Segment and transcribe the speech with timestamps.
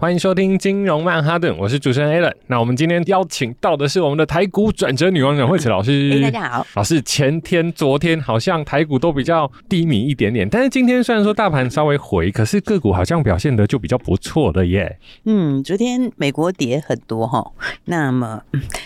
[0.00, 2.32] 欢迎收听金融曼哈顿，我是主持人 Alan。
[2.46, 6.18] 那我们今天邀请到的是我们的台股转折女王阮慧慈老师。
[6.22, 7.02] 大家好，老师。
[7.02, 14.98] 前天、昨天好像台股都比较低迷一点点，但是今天虽然说大盘稍微回，可是个股好像表现的就比较不错的耶。
[15.26, 17.52] 嗯，昨天美国跌很多哈，
[17.84, 18.40] 那么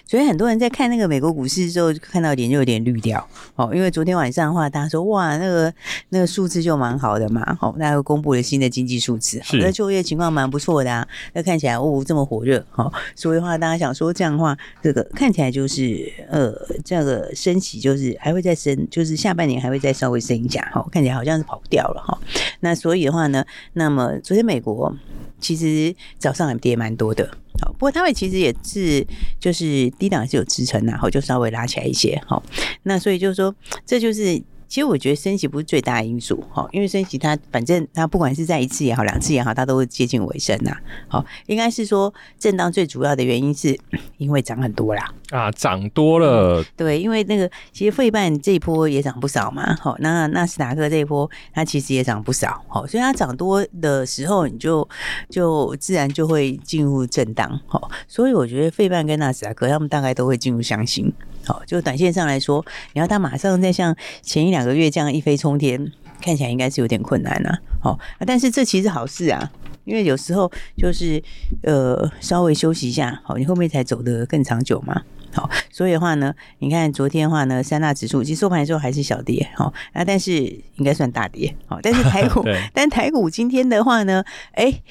[0.05, 5.73] 昨天很多人在看那个美国股市的时候，看到脸就有点绿掉哦，因为昨天晚上的话，大家说哇，那个
[6.09, 11.04] 那个数字就蛮好的嘛，哦，大家又公布了新的经济数字，那就业情况蛮不错的啊。
[11.33, 16.55] 那看起来哦这么火热哈，所以的话大家想说这样的话，这个看起来就是呃
[16.85, 22.19] 这个升息就是还会再升，就是下半年还会再稍微升一下哈，看起来好像是跑不掉了哈。
[22.61, 24.95] 那所以的话呢，那么昨天美国
[25.41, 27.27] 其实早上还跌蛮多的，
[27.61, 29.07] 好，不过他们其实也是
[29.39, 32.43] 就是低档是有支撑然后就稍微拉起来一些好，
[32.85, 34.43] 那所以就是说这就是。
[34.69, 40.77] 其实我觉得升息不是最大的因素，哈，因为升息它反正它不管是在一次也好，两次也好，它都会接近尾声呐，
[41.09, 43.79] 好，应该是说震荡最主要的原因是
[44.19, 54.89] 因为涨很多啦，啊，涨多了，嗯，对，因为那个其实费半这一波也涨不少嘛，好，那纳斯达克这一波它其实也涨不少，好，所以它涨多的时候，你就
[55.31, 61.13] 就自然就会进入震荡，好，所以我觉得费半跟纳斯达克他们大概都会进入箱型。
[61.45, 67.59] 好，就短线上来说，你要它马上再像前一两个月这样一飞冲天，看起来应该是有点困难了。
[67.81, 69.51] 好，但是这其实好事啊，
[69.85, 71.23] 因为有时候就是
[71.63, 75.03] 呃稍微休息一下，好，你后面才走得更长久嘛。
[75.35, 80.33] 好，所以的话呢，你看昨天的话呢，三大指数其实收盘的时候还是小跌，好啊，但是
[80.77, 84.83] 应该算大跌，好，但是台股， 但台股今天的话呢，哎、欸，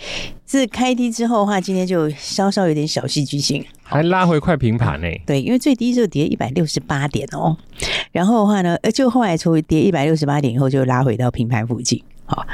[0.45, 5.07] 是开低之后的话，今天就稍稍有点小戏剧性，还拉回快平盘呢。
[5.25, 7.55] 对，因为最低就跌一百六十八点哦，
[8.11, 12.45] 然后的话呢，呃，就后来从跌一百六十八点以后就拉回到平盘附近，好，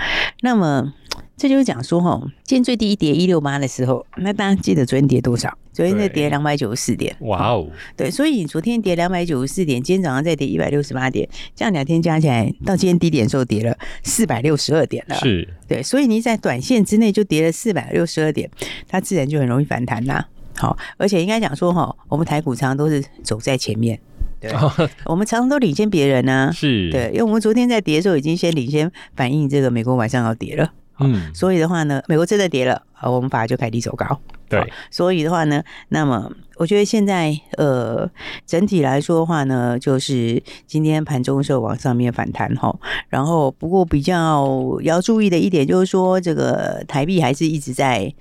[0.42, 0.94] 那么。
[1.40, 5.58] 这就是讲说哈，今天最低一跌一六八的时候，那大家记得昨天跌多少？
[5.72, 7.16] 昨天在跌两百九十四点。
[7.22, 13.74] 哇哦，对，所以你昨天跌两百九十四点，今天早上再跌一百六十八点，这样两天加起来，到今天低点的时候跌了
[14.04, 15.16] 四百六十二点了。
[15.16, 18.52] 是，对，所以你在短线之内就跌了四百六十二点，
[18.90, 20.28] 它自然就很容易反弹啦。
[20.58, 23.98] 好，而且应该讲说哈，我们台股常常都是走在前面，
[24.42, 24.52] 对，
[25.06, 26.52] 我们常常都领先别人呢。
[26.54, 30.74] 是，对，因为我们昨天在跌的时候已经先领先反映这个美国晚上要跌了。
[31.00, 34.20] 嗯，所以的话呢，美国真的跌了，啊，我们反而就开低走高。
[34.48, 38.10] 对，所以的话呢，那么我觉得现在呃，
[38.48, 42.76] 整体来说的话呢，就是今天盘中的时候往上面反弹哈，
[43.10, 48.12] 然后不过比较要注意的一点就是说，这个台币还是一直在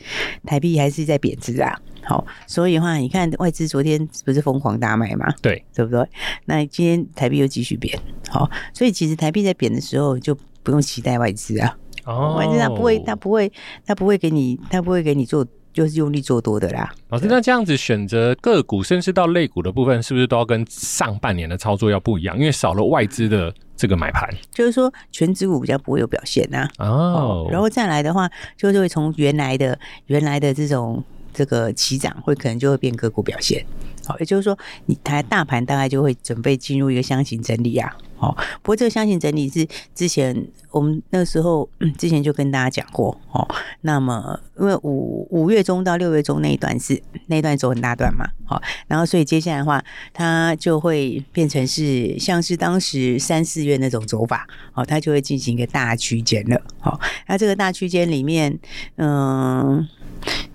[0.44, 1.80] 台币还是在贬值啊。
[2.04, 5.32] 好，所以的话，你看外资昨天不是疯狂大卖嘛？
[5.40, 6.06] 对，对不对？
[6.44, 11.74] 那今天台币又继续贬，好，所以其实台币在贬的时候就不用期待外资啊。
[12.08, 13.52] 哦，反正他不会，他不会，
[13.84, 16.90] 他不会给你，他不会给你做，就是用力做多的啦。
[17.10, 22.38] 老师，那这样子选择个股，甚至到类股的部分，是不是都要跟上半年的操作要不一样？
[22.38, 26.66] 因为少了外资的这个买盘，就是说全指股比较不会有表现呐。
[26.78, 31.04] 哦，然后再来的话，就是会从原来的原来的这种
[31.34, 33.62] 这个起涨，会可能就会变个股表现。
[34.08, 37.94] 好，也就是说，你台大盘大概就会准备进入一个箱型整理啊。
[38.16, 40.34] 好，不过这个箱型整理是之前
[40.70, 43.16] 我们那时候之前就跟大家讲过。
[43.32, 43.46] 哦，
[43.82, 48.26] 那么因为五五月中到六月中那一段是那一段走很大段嘛。
[48.46, 54.48] 好，然后所以接下来的话，它就会变成是像是当时三四月那种走法。
[54.72, 56.58] 好，它就会进行一个大区间了。
[56.80, 56.98] 好，
[57.28, 58.58] 那这个大区间里面，
[58.96, 59.86] 嗯，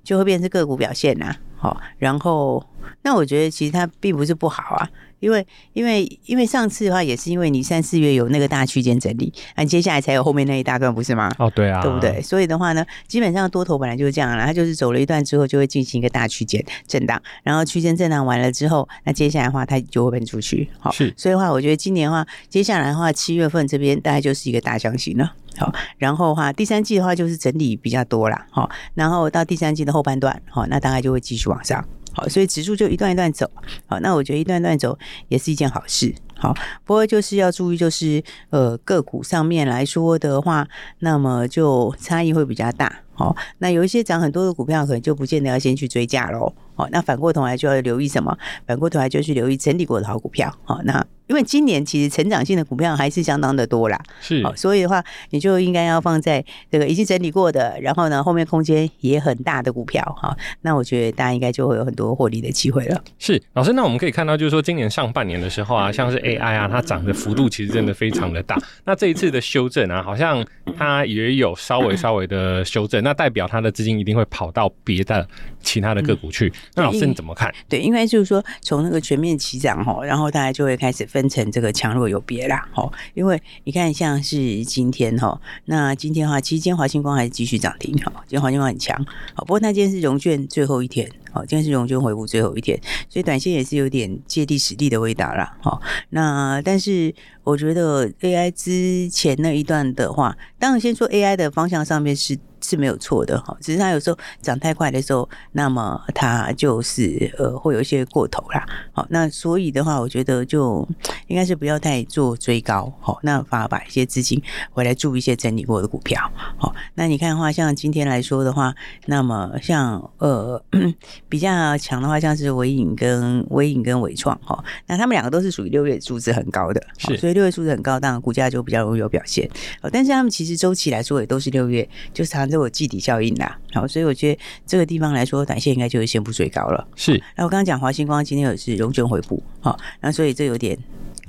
[0.03, 1.35] 就会变成个股表现呐。
[1.55, 2.65] 好，然后。
[3.03, 4.89] 那我觉得其实它并不是不好啊，
[5.19, 11.31] 因为因为因为上次的话也是因为你三四月有那个大区间整理，那接下来才有后面那一大段，不是吗？
[11.37, 12.21] 哦，对啊，对不对？
[12.21, 20.69] 所以的话呢，基本上多头本来就是这样啦，它就是走了一段之后就会进行一个大区间震荡，然后区间震荡完了之后，那接下来的话它就会喷出去。
[20.79, 25.33] 好，是，所以的话我觉得今年的话，接下来的话七月份这边大概就是一个大箱型了。
[25.55, 28.47] 好，然后的话第三季的话就是整理比较多啦。
[28.49, 31.85] 好，然后到第三季的后半段，好，那大概就会继续往上。
[32.13, 33.49] 好，所以指数就一段一段走。
[33.87, 36.13] 好，那我觉得一段一段走也是一件好事。
[36.37, 40.67] 好，不过就是要注意，就是呃个股上面来说的话，
[40.99, 43.01] 那么就差异会比较大。
[43.13, 46.53] 好，那有一些涨很多的股票，可能就不见得要先去追价喽。
[46.75, 48.37] 哦，那反过头来就要留意什么？
[48.65, 50.53] 反过头来就去留意整理过的好股票。
[50.63, 53.99] 好，那因为今年其实成长性的股票还是相当的多啦。
[54.19, 60.03] 是，所以的话，你就应该要放在这个已经整理过的，然后呢，后面空间也很大的股票。
[60.21, 63.01] 哈，那我觉得大家应该就会有很多获利的机会了。
[63.17, 68.57] 是，老师，那我们可以看到，就是说今年上半年的时候啊，像是 AI 啊，它涨的幅度其实真的非常的大。
[68.83, 70.45] 那这一次的修正啊，好像
[70.77, 75.25] 它也有稍微稍微的修正，那代表它的资金一定会跑到别的
[75.61, 76.51] 其他的个股去。
[76.75, 77.53] 那老师你怎么看？
[77.67, 82.67] 对，应该就是说从那个全面起涨哈，然后大家就会开始分成这个强弱有别啦。
[82.73, 88.97] 哈，因为你看像是今天哈，那今天的话，其实今天华星光还是继续涨停哈，今天华星光很强。
[89.33, 91.09] 好，不过那今天是融券最后一天。
[91.31, 95.57] 好，今天是融券回补最后一天，所以短线也是有点借地使地的味道啦。
[95.61, 95.81] 好，
[96.11, 97.13] 那但是
[97.43, 102.37] 我觉得 AI 之前那一段的话，当然先说 AI 的方向上面是。
[102.63, 108.65] 是没有错的哈，只是它有时候涨太快的时候，那么它就是呃会有一些过头啦。
[108.93, 110.87] 好，那所以的话，我觉得就
[111.27, 116.31] 应该是不要太做追高，好，那反而把一些资金回来注一些整理过的股票。
[116.57, 118.73] 好，那你看的话，像今天来说的话，
[119.07, 120.63] 那么像呃
[121.27, 129.49] 比较强的话，像是微影跟微影跟伟创哈，那他们两个都是属于六月数字很高的，是，所以六月数字很高，当然股价就比较容易有表现。
[129.81, 132.52] 好，但是他们其实周期来说也都是六月，就是常。
[132.53, 136.87] 都有季底效应啦，好，所以我觉得这个地方来说，短线应该就是先不追高了。
[136.95, 140.77] 是，那我刚刚讲华星光今天也是融券回补，好，那所以这有点。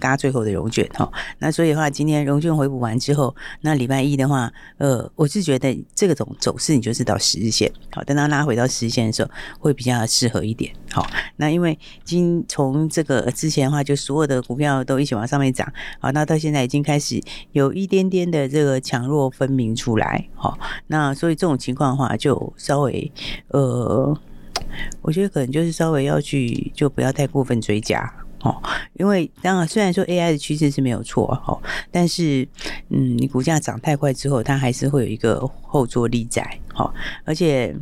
[0.05, 11.07] 嘎最后的融券哈，那所以的话，今天融券回补完之后，那礼拜一的话，呃，我是觉得这个种走势，你就是到十日线，好，等它拉回到十日线的时候，会比较适合一点，好，
[11.37, 15.67] 那因为今从这个之前的话，就所有的股票都一起往上面涨，
[15.99, 17.19] 好，那到现在已经开始
[17.53, 20.59] 有一点点的这个强弱分明出来，好，
[20.89, 23.11] 那所以这种情况的话，就稍微
[23.49, 24.15] 呃，
[25.01, 28.13] 我觉得可能就是稍微要去，就不要太过分追加。
[28.45, 28.63] 哦，
[28.93, 31.61] 因为当然，虽然说 AI 的趋势是没有错哦，
[31.91, 32.47] 但是，
[32.91, 36.43] 嗯，你股价涨太快之后，它还是会有一个后坐力在，
[36.77, 36.93] 哦，
[37.25, 37.75] 而且。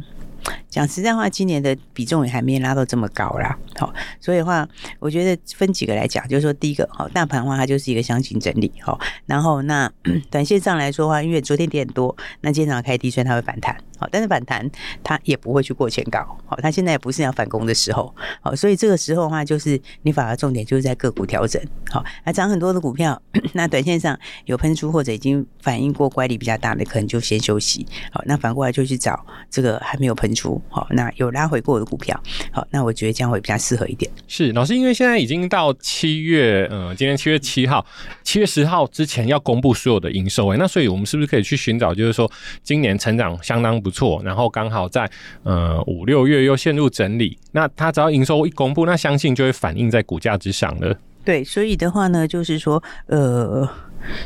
[0.68, 3.56] 讲实在话，今年的比重也还没拉到这么高啦。
[3.76, 4.66] 好，所以的话，
[4.98, 9.90] 我觉得分几个来讲，就是说，第一个，好，大盘的话，它就是一个箱型整理，好，然后那
[10.30, 14.68] 短线上来说的话，因为昨天跌很多，那今天早上开低，所以它会反弹，好，但是反弹
[15.02, 23.20] 它也不会去过前高，好，它现在也不是要反攻的时候，好，所以这个时候的话，就是你反而重点就是在个股调整，好，那涨很多的股票，
[23.52, 30.60] 那短线上有喷出或者已经反应过乖离比较大的，可能就先休息，好，那反过来就去找这个还没有喷出。
[30.68, 32.18] 好，那有拉回过的股票，
[32.50, 34.10] 好，那我觉得这样会比较适合一点。
[34.26, 37.84] 是老师，因为现在已经到七月，呃，今天七月七号，
[38.22, 42.30] 七月十号之前要公布所有的营收，哎，那所以我们是不是可以去寻找，就是说
[42.62, 45.10] 今年成长相当不错，然后刚好在
[45.42, 50.96] 呃五六月又陷入整理，那它只要营收一公布，那相信就会反映在股价之上了。
[51.24, 53.68] 对，所以的话呢，就是说，呃。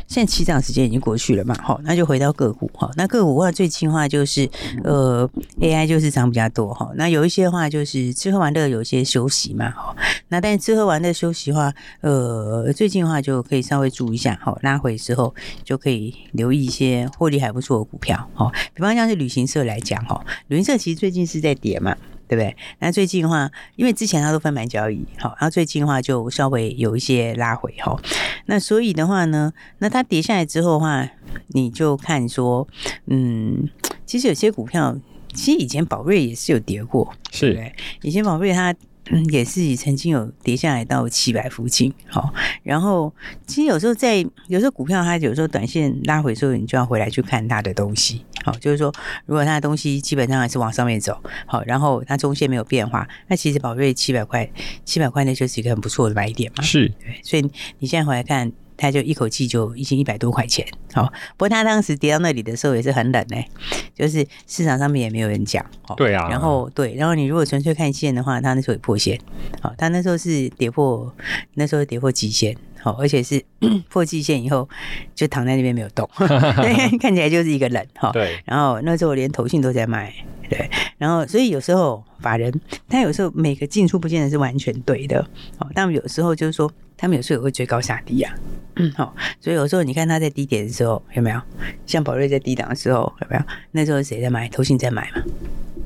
[0.07, 2.89] 现在起涨时间已经过去了嘛，好，那就回到个股哈。
[2.95, 4.49] 那个股的话，最近的话就是
[4.83, 5.29] 呃
[5.59, 6.91] ，AI 就是涨比较多哈。
[6.95, 9.95] 那有一些话就是吃喝玩乐有一些休息嘛，好。
[10.29, 15.33] 那但是吃喝玩乐休息的话，呃，最近的话就可以稍微注意一下，好，拉回之后
[15.63, 18.51] 就可以留意一些获利还不错的股票，好。
[18.73, 21.95] 比方像是旅行社来讲哈，旅行社其实最近是在跌嘛。
[22.27, 22.55] 对不对？
[22.79, 27.99] 那最近的话，因为之前它都分盘交易，好，然后最近的话就稍微有一些拉回，哈。
[28.45, 31.09] 那所以的话呢，那它跌下来之后的话，
[31.47, 32.67] 你就看说，
[33.05, 33.69] 嗯，
[34.05, 34.97] 其实有些股票，
[35.33, 38.75] 其实以前宝瑞也是有跌过，是，对，以前宝瑞它。
[39.11, 42.33] 嗯，也是曾经有跌下来到七百附近，好，
[42.63, 43.13] 然后
[43.45, 48.93] 其实有时候在有时候股票它有时候短线拉回的时候，你就要回来去看它的东西，好，就是说
[49.25, 54.49] 如果它的东西基本上还是往上面走，好，然后它中线没有变化，那其实宝瑞七百块，
[54.83, 57.49] 七百块那就是一个很不错的买点嘛，是，对，所以
[57.79, 58.51] 你现在回来看。
[58.77, 63.49] 他就一口气就已经一百多块钱，好，不过他当时跌到那里的时候也是很冷呢、欸，
[63.95, 65.65] 就是市场上面也没有人讲，
[65.97, 69.19] 对啊，然后对，然后你如果纯粹看线的话，他那时候也破线，
[69.61, 71.11] 好，他那时候是跌破，
[71.55, 73.43] 那时候跌破极限，好，而且是
[73.89, 74.69] 破季线以后
[75.15, 76.07] 就躺在那边没有动，
[77.01, 80.13] 看起来就是一个冷，哈，对，然后那时候连投信都在卖，
[80.49, 82.53] 对，然后所以有时候法人
[82.87, 85.19] 他有时候每个进出不见得是完全对的，
[85.59, 88.33] 哦，但有时候就是说他们有时候也会追高下低啊。
[88.79, 91.41] 嗯，好，所以有时候你看他在低点的时候有没有？
[91.85, 93.41] 像宝瑞在低档的时候有没有？
[93.71, 94.47] 那时候谁在买？
[94.49, 95.23] 投信在买嘛，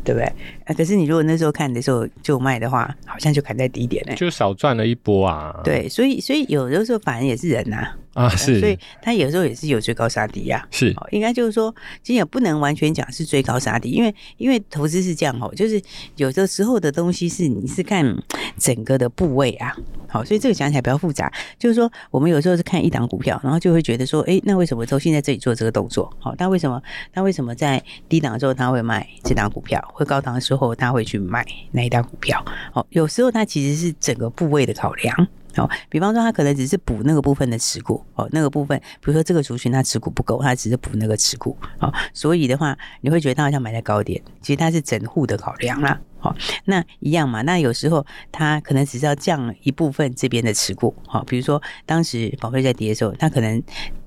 [0.04, 0.26] 对不对？
[0.66, 5.58] 啊，可是你如果那时候看的时候就卖的话，好像就砍在低点呢，就少赚了一波啊。
[5.64, 10.68] 对，所以所以有的时候反而也是人呐、啊，啊，是，所以它有时候也是有追高杀低呀、啊。
[10.70, 15.82] 是，应该就是说，其实也不能完全讲是追高杀低，因为因为投资是这样哦，就是
[16.18, 18.16] 有的时候的东西是你是看
[18.58, 19.76] 整个的部位啊。
[20.10, 26.14] 好，所以这个讲起来比较复杂，就是说我们有时候是看一档股票，然后就会觉得说，诶，那为什么周鑫在这里做这个动作？
[26.20, 26.82] 好，他为什么
[27.14, 32.44] 他为什么在低档的时候他会卖这档股票，会高档的时候他会去卖那一档股票？
[32.74, 35.28] 好，有时候它其实是整个部位的考量。
[35.56, 53.62] 好，比方说他可能只是补那个部分的持股，哦，那个部分，比如说这个族群他持股不够，他只是补那个持股，哦，所以的话你会觉得他好像买在高点，其实他是整户的考量啦，好，那一样嘛，那有时候他可能只是要降一部分这边的持股，好，比如说当时宝贝在跌的时候，他可能。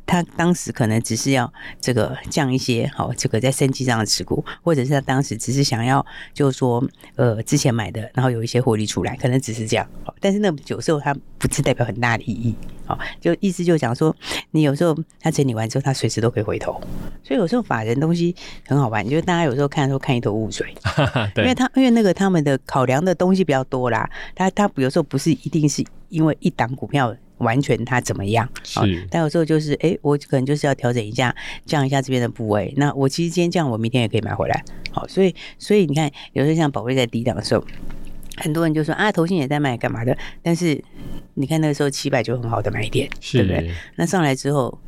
[0.06, 9.86] 他当时可能只是要这个降一些，好，这个在生机上的持股，或者是他当时只是想要，就是说，呃，之前买的，然后有一些获利出来，可能只是这样。
[10.20, 12.54] 但是那有时候它不是代表很大的意义，
[12.86, 14.14] 好，就意思就讲说，
[14.50, 16.80] 你有时候他整理完之后，他随时都可以回头。
[17.22, 18.34] 所以有时候法人东西
[18.66, 20.74] 很好玩，就是大家有时候看的时候看一头雾水，
[21.36, 27.14] 因为他因为那个他们的考量的东西比较多啦，他他有时候不是一定是因为一档股票。
[27.44, 28.48] 完全它怎么样？
[28.64, 31.34] 是，但有时候就是，哎、欸，我可能就是要调整一下，
[31.64, 32.72] 降一下这边的部位。
[32.76, 34.64] 那我其实今天降，我明天也可以买回来。
[34.90, 37.64] 好，所以，所以你看，有时候像宝贝在低档的时候，
[38.38, 40.16] 很多人就说啊，头信也在卖，干嘛的？
[40.42, 40.82] 但是
[41.34, 43.70] 你看那个时候七百就很好的买点，对不对？
[43.96, 44.78] 那上来之后。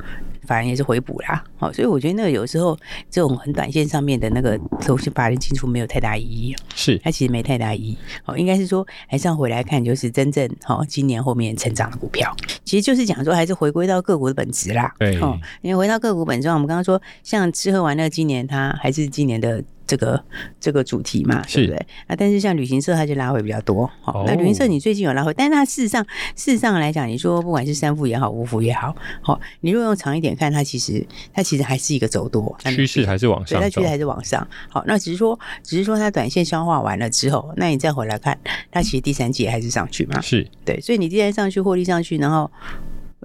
[0.46, 2.78] 反而也是回补啦，好，所以我觉得那个有时候
[3.10, 12.32] 这种很短线上面的那个东西，法人进出没有太大意义，是它其实没太大意义，哦，应该是说还是要回来看，就是真正好今年后面成长的股票，
[12.64, 19.64] 其实就是讲说还是回归到个股的本质啦，对，哦，因为回到个股本质，我们刚刚说像吃喝玩乐，今年它还是今年的。
[19.86, 20.22] 这个
[20.58, 21.86] 这个主题嘛，是对不对？
[22.06, 23.90] 啊，但是像旅行社，它就拉回比较多。
[24.02, 34.46] 好、哦，那旅行社你最近有拉回，但是它事实上，事实上来讲，你说不管是三富也好，五福也好，好，你如果用长一点看，它其实它其实还是一个走多趋势，还是往上，对，它趋势还是往上。
[34.68, 38.38] 好，那只是说，只是说它短线消化完了之后，那你再回来看，
[38.70, 40.20] 它其实第三季还是上去嘛？
[40.20, 42.50] 是对，所以你第三上去获利上去，然后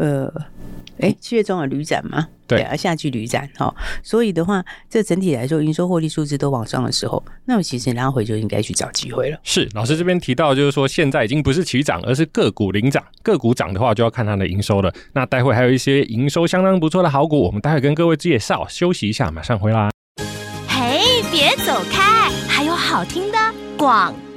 [0.02, 0.34] 呃。
[1.00, 2.28] 哎，七月中有旅展吗？
[2.46, 9.40] 对，而夏季旅展哈，所以的话，这整体来说，营收获利数字都往上的时候，那么其实拉回就应该去找机会了。
[9.42, 13.04] 是，老师这边提到，就是说现在已经不是起涨，而是个股领涨。
[13.24, 14.94] 个股涨的话，就要看它的营收了。
[15.14, 18.68] 那待会还有一些营收相当不错的好股，我们待会跟各位介绍。
[18.70, 19.90] 休息一下，马上回来。
[20.68, 23.38] 嘿，别走开，还有好听的
[23.76, 24.31] 广告。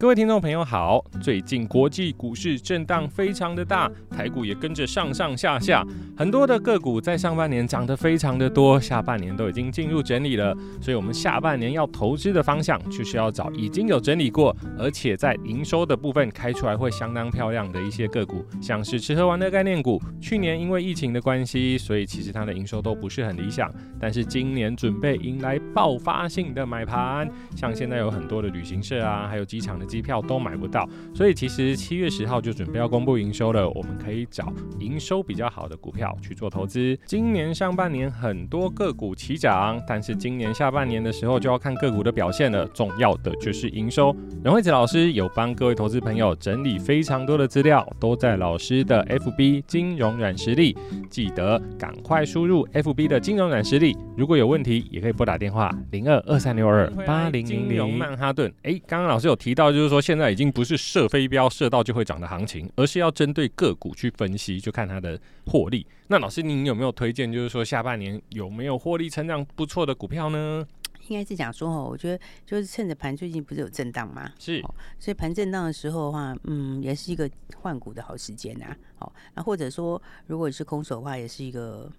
[0.00, 29.84] 各位听众朋友好，最近国际股市震荡非常的大，台股也跟着上上下下，很多的个股在上半年涨得非常的多，下半年都已经进入整理了，所以我们下半年要投资的方向就是要找已经有整理过，而且在营收的部分开出来会相当漂亮的一些个股，像是吃喝玩乐概念股，去年因为疫情的关系，所以其实它的营收都不是很理想，但是今年准备迎来爆发性的买盘，像现在有很多的旅行社啊，还有机场的。
[29.90, 33.68] 机票都买不到，所以其实七月十号就准备要公布营收了。
[33.70, 36.96] 我们可以找营收比较好的股票去做投资。
[37.04, 42.64] 今年上半年很多个股齐涨，但是今年下半年的时候就要看个股的表现了。
[42.68, 44.14] 重要的就是营收。
[44.44, 50.76] 任惠子老师有帮各位投资朋友整理非常多的资料，都在老师的 FB 金融软实力，
[51.10, 53.96] 记得赶快输入 FB 的金融软实力。
[54.16, 57.98] 如果有问题，也可以拨打电话零二二三六二八零零零。
[57.98, 59.79] 曼哈顿，哎，刚刚老师有提到就。
[59.80, 65.86] 就是说，现在已经不是射飞镖射到就会涨的行情，而是要针对个股去分析，就看它的获利。
[66.08, 67.32] 那老师，您有没有推荐？
[67.32, 70.66] 就是说，下半年有没有获利成长不错的股票呢？
[71.08, 74.30] 应该是讲说哦，我觉得就是趁着盘最近不是有震荡吗？
[74.38, 74.60] 是，
[74.98, 78.76] 所以盘震荡的时候的话，嗯，也是一个换股的好时间呐。
[78.98, 81.90] 好，那或者说，如果你是空手的话，也是一个。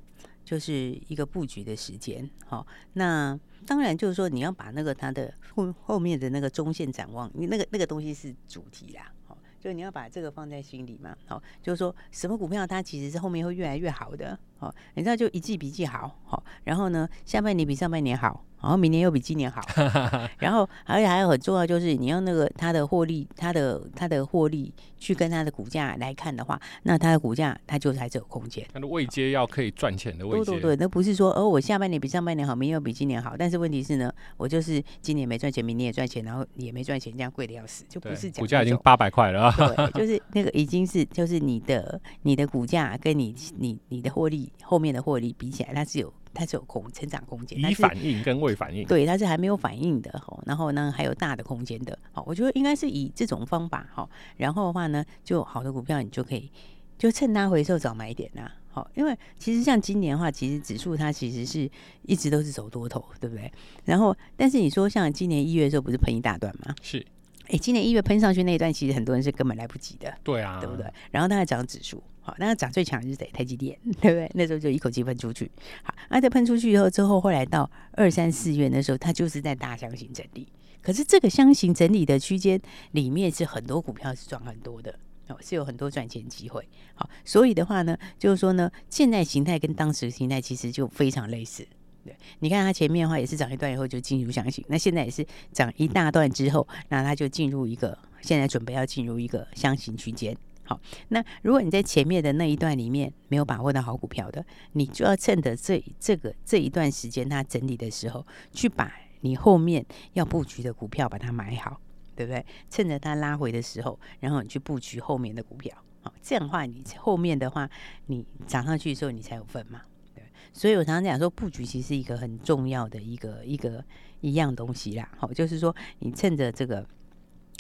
[0.44, 0.74] 就是
[1.08, 18.46] 一个布局的时间，好，那当然就是说你要把那个它的后后面的那个中线展望，你那个那个东西是主题啦，好，就你要把这个放在心里嘛，好，就是说什么股票它其实是后面会越来越好的，好，你知道就一季比一季好，好，然后呢，下半年比上半年好。
[18.62, 19.62] 然后明年又比今年好，
[20.38, 28.66] 然后而且还有很重要就是你用那个它的获利，它的它的获利去跟它的股价来看的话，那它的股价它就还是有空间。
[28.72, 30.46] 它的位阶要可以赚钱的位阶。
[30.46, 39.42] 对对对，那不是说哦，我下半年比上半年好，明年又比今年好，但是问题是呢，我就是今年没赚钱，明年也赚钱，然后也没赚钱，这样贵的要死，就不是讲股价已经八百块了。
[39.42, 46.14] 啊对，就是 那个已经是就是你的你的股价跟你你你的获利后面的获利比起来，它是有。
[46.34, 50.42] 它是有空成长空间，已反应跟未反应，对，它是还没有反应的哈。
[50.46, 54.10] 然后呢，还有大的空间的，好，我觉得应该是以这种方法哈。
[54.38, 56.52] 然后的话呢，就好的股票你就可以
[56.98, 58.52] 就趁它回的时候早买一点呐。
[58.74, 61.70] 好，因为其实像今年的话，其实指数它其实是
[62.04, 63.52] 一直都是走多头，对不对？
[63.84, 66.74] 然后，但是你说像今年一月的时候，不是喷一大段吗？
[66.82, 67.06] 是。
[67.50, 70.18] 哎，今年一月喷上去那一段，其实很多人是根本来不及的。
[70.24, 70.86] 对啊，对不对？
[71.12, 73.30] 然后它还涨指数，好，那涨最强的是谁？
[73.34, 74.32] 台积电， 对不对？
[74.36, 75.52] 那时候就一口气喷出去。
[75.84, 80.48] 好，那在喷出去以后，之后后来到二三四月的时候，它就是在大箱型整理。
[80.82, 82.60] 可是这个箱型整理的区间
[82.92, 84.94] 里面，是很多股票是赚很多的
[85.28, 85.38] 哦。
[85.42, 91.68] 是有很多赚钱机会，好，所以的话呢，就是说呢，现在形态跟当时的形态其实就非常类似。
[92.04, 100.36] 对，你看它前面的话也是涨一段以后就进入箱型，那现在也是涨一大段之后，那它就进入一个现在准备要进入一个箱型区间。
[100.72, 111.80] 好，那如果你在前面的那一段里面没有把握到好股票的，你就要趁着这这个这一段时间它整理的时候，去把你后面要布局的股票把它买好。
[112.14, 112.46] 对不对？
[112.70, 117.68] 趁着它拉回的时候，然后你去布局后面的股票，好，这样的话，你后面的话，
[118.08, 119.82] 你涨上去的时候，你才有份嘛。
[120.14, 120.22] 对，
[120.54, 123.84] 所以我常常讲说，布局其实是一个很重要的一个一个
[124.20, 125.10] 一样东西啦。
[125.18, 126.86] 好，就是说，你趁着这个。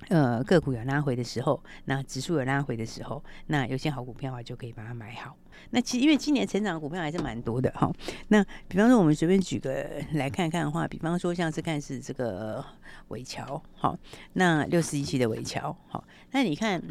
[0.09, 5.37] 呃，个股有拉回的时候，那指数有拉回的时候，那有些好股票啊就可以把它买好。
[5.69, 7.91] 那其实因为今年成长的股票还是蛮多的哈。
[8.29, 12.65] 那比方说，我们随便举个来看看的话，比方说像是看是这个
[13.09, 13.97] 伟桥，好，
[14.33, 16.81] 那六十一期的伟桥，好，那你看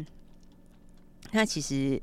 [1.31, 2.01] 它其实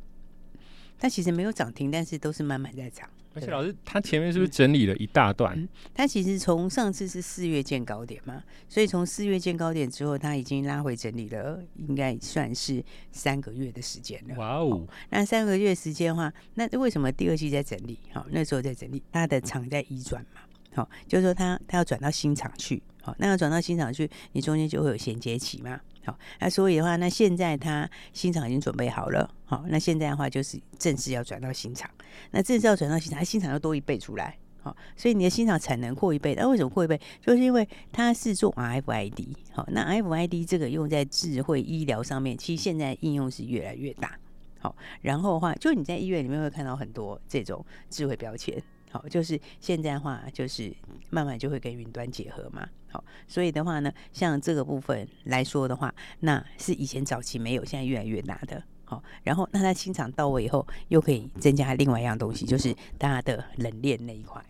[0.99, 3.09] 它其实没有涨停，但是都是慢慢在涨。
[3.39, 5.57] 而且老师，他前面是不是整理了一大段？
[5.59, 14.35] 嗯嗯、他其实从上次是四月见高点嘛，所以从四月见高点之后，他已经拉回整理了，应该算是三个月的时间了。
[14.37, 14.87] 哇哦！
[15.11, 17.99] 那三个月时间的话，那为什么第二季在整理？
[18.13, 20.41] 好，那时候在整理，他的厂在移转嘛，
[20.75, 25.81] 好，就是说他他要转到新厂去，好，那要转到新厂去，你中间就会有衔接期嘛。
[26.05, 29.29] 好，那所以的话，那现在他新厂已经准备好了。
[29.45, 31.91] 好，那现在的话就是正式要转到新厂。
[32.31, 34.37] 那正式要转到新厂，新厂要多一倍出来。
[34.63, 36.35] 好，所以你的新厂产能扩一倍。
[36.35, 36.99] 那为什么扩一倍？
[37.21, 39.29] 就是因为它是做 RFID。
[39.53, 44.19] 好，那 RFID 这个用在智慧医疗上面，其实现在应用是越来越大。
[44.61, 48.61] 好，然后的话，就你在医院里面会看到很多这种智慧标签。
[48.91, 50.75] 好，就是现在的话，就是
[51.11, 52.69] 慢慢就会跟云端结合嘛。
[52.91, 58.63] 好，所以的话呢，像这个部分来说的话，那是以前早期没有，现在越来越大的。
[58.85, 64.43] 好，然后那它清场到位以后，又可以增加另外一样东西，就是大家的冷链那一块。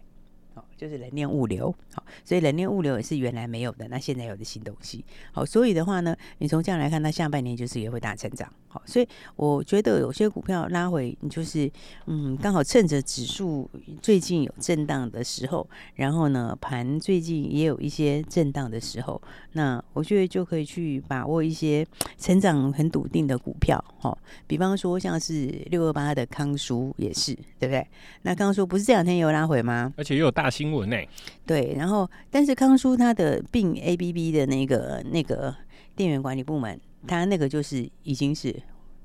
[0.79, 11.69] 就是冷链物流，好，所以冷链物流也是原来没有的，那现在有的新东西，好，所以的话呢，你从这样来看，它下半年就是也会大成长，好，所以我觉得有些股票拉回，你就是
[12.07, 13.69] 嗯，刚好趁着指数
[14.01, 19.21] 最近有震荡的时候，然后呢，盘最近也有一些震荡的时候，
[19.55, 21.85] 那我觉得就可以去把握一些
[22.19, 27.85] 成长很笃定的股票，好，比方说像是六二八的康舒也是，对不对？
[28.23, 29.93] 那康叔不是这两天也有拉回吗？
[29.97, 30.68] 而且又有大新。
[30.69, 31.09] 新闻内
[31.47, 35.55] 对，然后但是康叔他的并 ABB 的那个那个
[35.97, 38.55] 电源管理部门，他那个就是已经是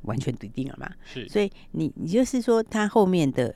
[0.01, 3.55] 完全笃定了嘛，是，所以你你就是说他后面的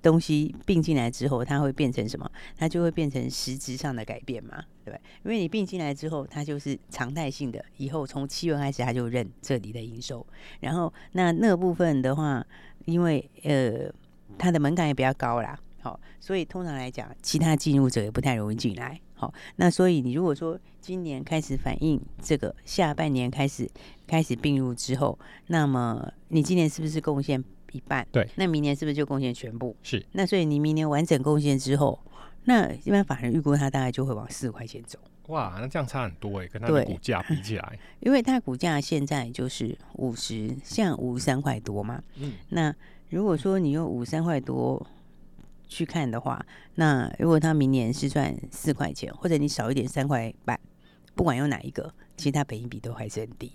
[0.00, 2.28] 东西并进来之后，它会变成什么？
[2.56, 5.00] 它就会变成实质上的改变嘛，对不对？
[5.24, 10.26] 因为你并进来之后，它就是常态性的，以后从七月开始，它就认这里的营收，
[10.58, 12.44] 然后那那个部分的话，
[12.86, 13.92] 因为呃
[14.36, 15.56] 它的门槛也比较高啦。
[15.82, 19.00] 好，所以通常来讲，其他进入者也不太容易进来。
[19.14, 23.68] 好，那所以你如果说今年开始反映这个下半年开始
[24.06, 25.18] 开始并入之后，
[25.48, 27.42] 那么你今年是不是贡献
[27.72, 28.06] 一半？
[28.12, 29.76] 对，那明年是不是就贡献全部？
[29.82, 30.04] 是。
[30.12, 31.98] 那所以你明年完整贡献之后，
[32.44, 35.00] 那一般法人预估它大概就会往四块钱走。
[35.26, 42.00] 哇，那这样差很多哎，跟它的股价比起来，因为它股价现在就是五十，像五十三块多嘛。
[42.16, 42.34] 嗯。
[42.50, 42.72] 那
[43.10, 44.86] 如果说你用五十三块多。
[45.72, 50.58] 去看的话，那如果他明年是赚四块钱，或者你少一点三块半，
[51.14, 53.52] 不管用哪一个，其实它本益比都还是很低。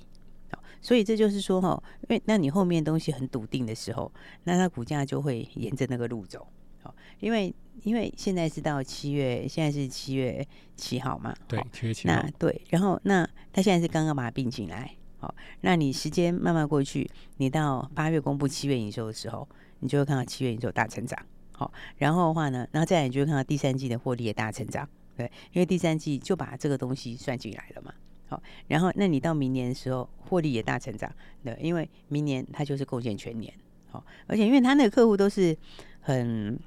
[0.52, 4.12] 好，所以这就是说哈，因为那你后面东西很笃定的时候，
[4.44, 6.48] 那它股价就会沿着那个路走。
[6.82, 7.54] 好，因为
[7.84, 12.16] 因为现在是到七月，现在是七月七号嘛，对，七月七号。
[12.16, 19.48] 那对，然后那他现在是刚刚把它并进来，好，那你时间慢慢过去，你到八月公布七月营收的时候，
[19.80, 21.18] 你就会看到七月营收大成长。
[21.58, 27.92] 好，然后的话呢，然后再来你就看到第三季的获利也大成长，对，因为第三季就把这个东西算进来了嘛。
[28.28, 31.12] 好，然后那你到明年的时候获利也大成长，
[31.44, 33.52] 对，因为明年它就是贡献全年。
[33.90, 35.58] 好，而且因为他那个客户都是
[36.02, 36.60] 很，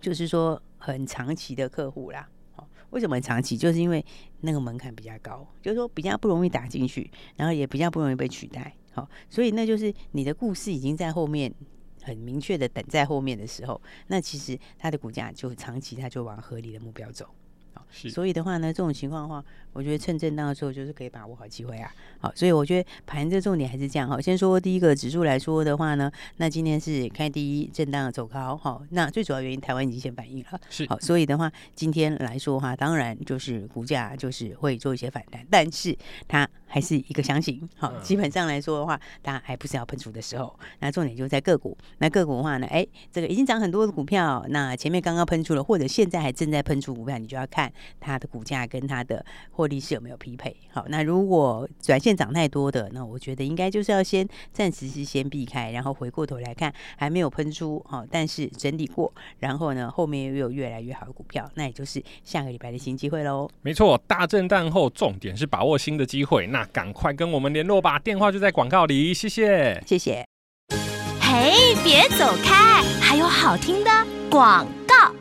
[0.00, 2.28] 就是说很长期的客户啦。
[2.56, 3.56] 好，为什么长期？
[3.56, 4.04] 就是因为
[4.40, 8.74] 那个门槛比较高，就是说比较不容易打进去，然后也比较不容易被取代。
[8.92, 11.54] 好，所以那就是你的故事已经在后面
[12.02, 17.26] 很明确的等在后面的时候，那其实它的股价就长期它就往合理的目标走。
[17.92, 21.92] 是所以的话呢，这种情况的话，我觉得趁震荡的时候就是可以把握好机会啊。
[22.20, 24.20] 好，所以我觉得盘的重点还是这样哈。
[24.20, 28.80] 先说第一个指数来说的话呢，那今天是开第一震荡走高哈。
[28.90, 35.96] 那最主要原因台湾已经先反应了，是好，所以的话今天来说的话，当然就是股价就是会做一些反弹，但是
[36.28, 37.68] 它还是一个箱型。
[37.76, 40.58] 好，基本上来说的话，大家还不是要喷出的时候。
[40.78, 47.70] 那重点就在个股，那个股的话呢，哎，这个已经涨很多的股票，那前面刚刚喷出了，或者现在还正在喷出股票，你就要看。
[47.98, 50.56] 它的股价跟它的获利是有没有匹配？
[50.70, 63.50] 好，那如果短线涨太多的，那我觉得应该就是要先暂时是先避开，然后回过头来看还没有喷出，好，但是整理过，然后呢后面又有越来越好的股票，那也就是下个礼拜的新机会喽。
[63.62, 70.24] 没错，大震荡后重点是把握新的机会，那赶快跟我们联络吧，电话就在广告里，谢谢，谢谢。
[71.20, 73.90] 嘿，别走开，还有好听的
[74.30, 75.12] 广告。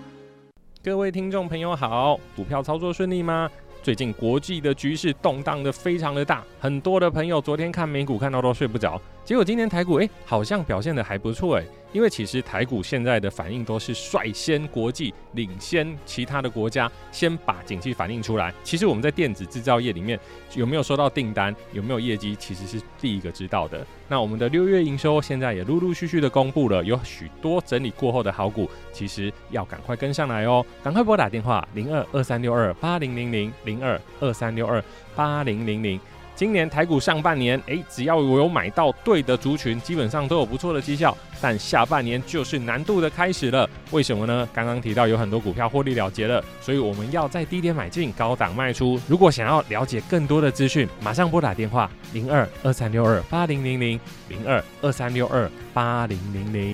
[0.84, 3.50] 各位听众朋友好，股票操作顺利吗？
[3.82, 11.64] 最近国际的局势动荡的非常的大，很多的朋友昨天看美股看到都睡不着，结果今天台股哎、欸、好像表现的还不错哎。
[11.92, 18.54] 因为其实台股现在的反应都是率先国际领先其他的国家，先把景气反映出来。
[18.64, 20.20] 其实我们在电子制造业里面
[20.56, 23.86] 有没有收到订单，有没有业绩，其实是第一个知道的。
[24.08, 34.84] 那我们的六月营收现在也陆陆续续的公布了，有许多整理过后的好股，其实要赶快跟上来哦，赶快拨打电话零二二三六二八零零零零二二三六二
[35.16, 36.00] 八零零零。
[36.40, 41.14] 今年台股上半年，诶，只要我有买到对的族群，基本上都有不错的绩效。
[41.42, 44.48] 但下半年就是难度的开始了，为什么呢？
[44.54, 48.98] 刚刚提到有很多股票获利了结了，所以我们要在低点买进，高档卖出。
[49.06, 54.00] 如果想要了解更多的资讯，马上拨打电话零二二三六二八零零零
[54.30, 56.74] 零二二三六二八零零零。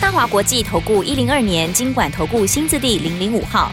[0.00, 3.72] 大华国际投顾一零二年经管投顾新字第零零五号。